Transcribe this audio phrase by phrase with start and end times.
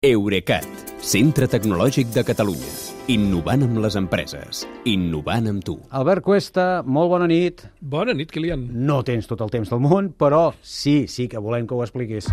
[0.00, 0.64] Eurecat,
[1.04, 2.70] centre tecnològic de Catalunya.
[3.12, 4.62] Innovant amb les empreses.
[4.88, 5.74] Innovant amb tu.
[5.92, 7.66] Albert Cuesta, molt bona nit.
[7.84, 8.62] Bona nit, Kilian.
[8.72, 12.30] No tens tot el temps del món, però sí, sí que volem que ho expliquis.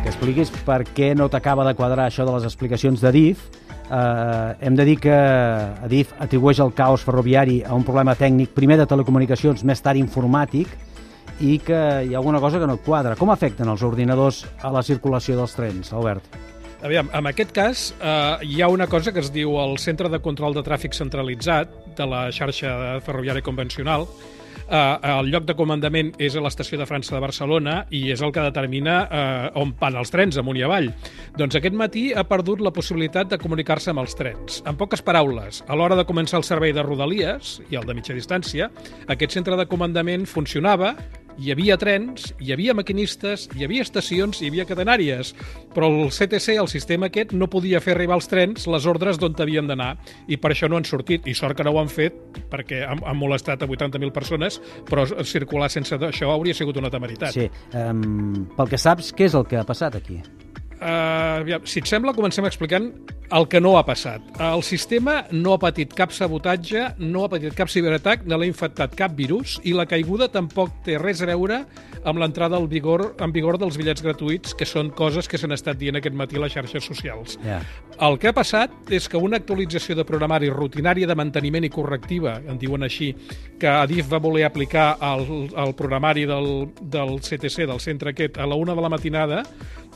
[0.00, 3.42] Que expliquis per què no t'acaba de quadrar això de les explicacions de DIF.
[3.92, 8.80] Uh, hem de dir que Adif atribueix el caos ferroviari a un problema tècnic, primer
[8.80, 10.72] de telecomunicacions, més tard informàtic,
[11.40, 13.16] i que hi ha alguna cosa que no et quadra.
[13.16, 16.36] Com afecten els ordinadors a la circulació dels trens, Albert?
[16.82, 20.18] Aviam, en aquest cas eh, hi ha una cosa que es diu el Centre de
[20.18, 24.08] Control de Tràfic Centralitzat de la xarxa ferroviària convencional,
[24.66, 28.34] eh, el lloc de comandament és a l'estació de França de Barcelona i és el
[28.34, 30.90] que determina eh, on van els trens, amunt i avall.
[31.38, 34.58] Doncs aquest matí ha perdut la possibilitat de comunicar-se amb els trens.
[34.66, 38.16] En poques paraules, a l'hora de començar el servei de Rodalies i el de mitja
[38.18, 38.72] distància,
[39.06, 40.96] aquest centre de comandament funcionava
[41.38, 45.32] hi havia trens, hi havia maquinistes, hi havia estacions, hi havia catenàries,
[45.74, 49.36] però el CTC, el sistema aquest, no podia fer arribar als trens les ordres d'on
[49.42, 49.94] havien d'anar,
[50.28, 52.18] i per això no han sortit, i sort que no ho han fet,
[52.52, 57.34] perquè han, han molestat a 80.000 persones, però circular sense això hauria sigut una temeritat.
[57.34, 60.20] Sí, um, pel que saps, què és el que ha passat aquí?
[60.82, 62.90] Uh, si et sembla, comencem explicant
[63.32, 64.24] el que no ha passat.
[64.40, 68.94] El sistema no ha patit cap sabotatge, no ha patit cap ciberatac, no l'ha infectat
[68.98, 71.62] cap virus i la caiguda tampoc té res a veure
[72.04, 75.78] amb l'entrada al vigor, en vigor dels bitllets gratuïts, que són coses que s'han estat
[75.80, 77.38] dient aquest matí a les xarxes socials.
[77.46, 77.62] Yeah.
[78.02, 82.36] El que ha passat és que una actualització de programari rutinària de manteniment i correctiva,
[82.42, 83.12] en diuen així,
[83.60, 85.24] que Adif va voler aplicar al,
[85.56, 89.44] al programari del, del CTC, del centre aquest, a la una de la matinada,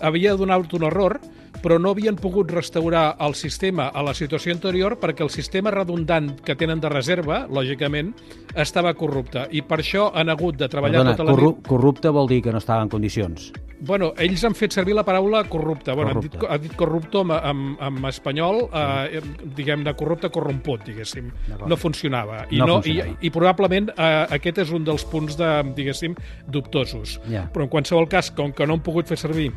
[0.01, 1.19] havia donat un error,
[1.63, 6.33] però no havien pogut restaurar el sistema a la situació anterior perquè el sistema redundant
[6.47, 8.15] que tenen de reserva, lògicament,
[8.55, 9.47] estava corrupte.
[9.51, 11.67] I per això han hagut de treballar Perdona, tota la corru nit...
[11.69, 13.53] corrupte vol dir que no estava en condicions.
[13.79, 15.93] Bueno, ells han fet servir la paraula corrupte.
[15.93, 16.39] Bueno, Corrupte.
[16.39, 19.21] Han, dit, han dit corrupto en, en, en espanyol, eh,
[19.59, 21.29] diguem-ne corrupte corromput, diguéssim.
[21.69, 22.47] No funcionava.
[22.49, 23.19] I, No no, funcionava.
[23.21, 26.17] i, i probablement eh, aquest és un dels punts, de, diguéssim,
[26.49, 27.19] dubtosos.
[27.29, 27.45] Ja.
[27.53, 29.51] Però en qualsevol cas, com que no han pogut fer servir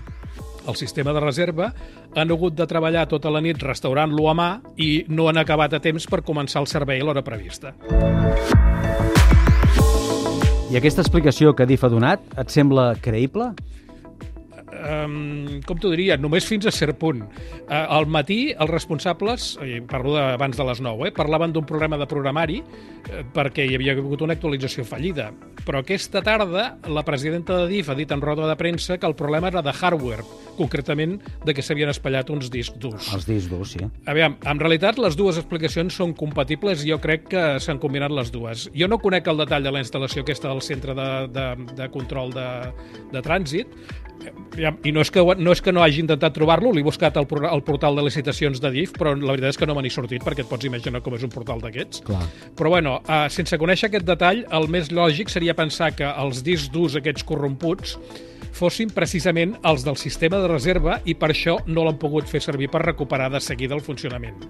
[0.68, 1.72] el sistema de reserva,
[2.16, 5.82] han hagut de treballar tota la nit restaurant-lo a mà i no han acabat a
[5.84, 7.74] temps per començar el servei a l'hora prevista.
[10.70, 13.54] I aquesta explicació que DIF ha donat et sembla creïble?
[14.80, 17.24] Um, com t'ho diria, només fins a cert punt.
[17.24, 22.00] Uh, al matí, els responsables, i parlo d'abans de les 9, eh, parlaven d'un problema
[22.00, 25.30] de programari eh, perquè hi havia hagut una actualització fallida.
[25.66, 29.16] Però aquesta tarda, la presidenta de DIF ha dit en roda de premsa que el
[29.20, 30.26] problema era de hardware,
[30.58, 33.12] concretament de que s'havien espatllat uns discs durs.
[33.16, 33.86] Els discs durs, sí.
[34.10, 38.32] Aviam, en realitat les dues explicacions són compatibles i jo crec que s'han combinat les
[38.34, 38.68] dues.
[38.76, 41.48] Jo no conec el detall de la instal·lació aquesta del centre de, de,
[41.78, 42.48] de control de,
[43.14, 43.76] de trànsit,
[44.60, 47.62] i no és, que, no és que no hagi intentat trobar-lo, l'he buscat al, al
[47.64, 50.44] portal de licitacions de DIF, però la veritat és que no me n'he sortit, perquè
[50.44, 52.04] et pots imaginar com és un portal d'aquests.
[52.60, 56.72] Però bueno, uh, sense conèixer aquest detall, el més lògic seria pensar que els discs
[56.74, 57.96] durs aquests corromputs
[58.60, 62.68] fossin precisament els del sistema de reserva i per això no l'han pogut fer servir
[62.74, 64.48] per recuperar de seguida el funcionament.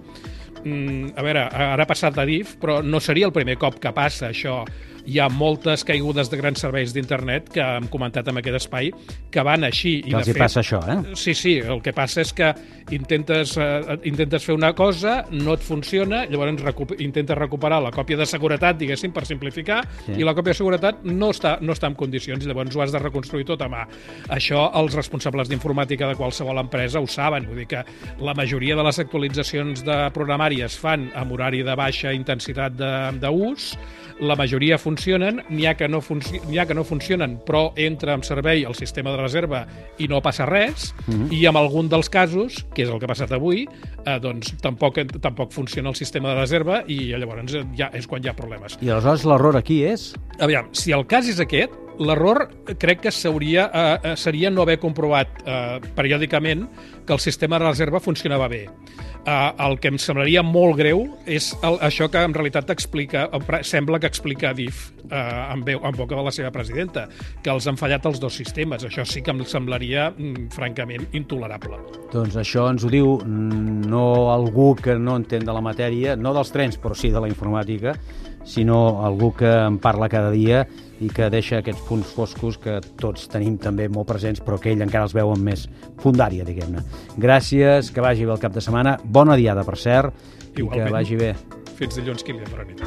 [0.64, 3.92] Mm, a veure, ara ha passat a DIF, però no seria el primer cop que
[3.96, 4.64] passa això.
[5.06, 8.90] Hi ha moltes caigudes de grans serveis d'internet que hem comentat en aquest espai
[9.32, 10.00] que van així.
[10.04, 11.14] Que els hi passa això, eh?
[11.18, 12.50] Sí, sí, el que passa és que
[12.92, 18.16] intentes, eh, intentes fer una cosa, no et funciona, llavors recu intentes recuperar la còpia
[18.18, 20.12] de seguretat, diguéssim, per simplificar, Sí.
[20.18, 22.98] i la còpia de seguretat no està, no està en condicions, llavors ho has de
[22.98, 23.86] reconstruir tot a mà.
[24.28, 27.84] Això els responsables d'informàtica de qualsevol empresa ho saben, vull dir que
[28.20, 32.72] la majoria de les actualitzacions de programari es fan amb horari de baixa intensitat
[33.20, 33.76] d'ús,
[34.20, 34.89] la majoria funcionen,
[35.50, 36.00] n'hi ha, que no
[36.48, 39.66] n'hi ha que no funcionen, però entra en servei el sistema de reserva
[39.98, 41.32] i no passa res, mm -hmm.
[41.32, 43.66] i en algun dels casos, que és el que ha passat avui,
[44.06, 48.28] eh, doncs tampoc, tampoc funciona el sistema de reserva i llavors ja és quan hi
[48.28, 48.78] ha problemes.
[48.80, 50.14] I aleshores l'error aquí és...
[50.38, 52.46] Aviam, si el cas és aquest, l'error
[52.78, 56.68] crec que s'hauria, eh, eh, seria no haver comprovat eh, periòdicament
[57.06, 58.66] que el sistema de reserva funcionava bé.
[59.26, 63.26] Eh, el que em semblaria molt greu és el, això que en realitat explica,
[63.66, 65.18] sembla que explica DIF eh,
[65.52, 67.06] en, veu, en boca de la seva presidenta,
[67.42, 68.86] que els han fallat els dos sistemes.
[68.88, 71.82] Això sí que em semblaria, mm, francament, intolerable.
[72.14, 76.32] Doncs això ens ho diu mm, no algú que no entén de la matèria, no
[76.36, 77.98] dels trens, però sí de la informàtica,
[78.44, 80.66] sinó algú que en parla cada dia
[81.00, 84.82] i que deixa aquests punts foscos que tots tenim també molt presents, però que ell
[84.84, 85.66] encara els veu amb més
[86.02, 86.84] fundària, diguem-ne.
[87.16, 88.98] Gràcies, que vagi bé el cap de setmana.
[89.04, 90.12] Bona diada, per cert,
[90.50, 90.92] i que Igualment.
[90.92, 91.34] vagi bé.
[91.76, 92.80] Fins dilluns, Kilian, bona nit.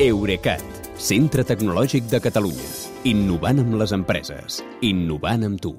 [0.00, 0.64] Eurecat,
[0.96, 2.68] centre tecnològic de Catalunya.
[3.04, 4.62] Innovant amb les empreses.
[4.84, 5.74] Innovant amb tu.